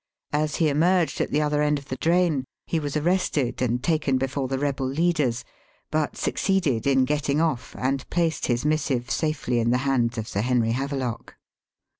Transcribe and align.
As 0.33 0.55
he 0.55 0.67
emerged 0.67 1.21
at 1.21 1.29
the 1.29 1.43
other 1.43 1.61
end 1.61 1.77
of 1.77 1.89
the 1.89 1.95
drain 1.95 2.43
he 2.65 2.79
was 2.79 2.97
arrested 2.97 3.61
and 3.61 3.83
taken 3.83 4.17
before 4.17 4.47
the 4.47 4.57
rebel 4.57 4.87
leaders, 4.87 5.45
but 5.91 6.17
succeeded 6.17 6.87
in 6.87 7.05
getting 7.05 7.39
off 7.39 7.75
and 7.77 8.09
placed 8.09 8.47
his 8.47 8.65
missive 8.65 9.11
safely 9.11 9.59
in 9.59 9.69
the 9.69 9.77
hands 9.85 10.17
of 10.17 10.27
Sir 10.27 10.41
Henry 10.41 10.71
Havelock. 10.71 11.35